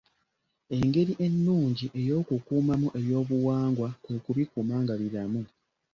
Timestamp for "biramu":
5.01-5.41